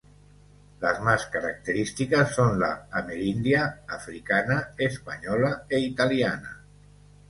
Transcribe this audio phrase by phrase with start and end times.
[0.79, 6.63] Las más características son la amerindia, africana, española e italiana.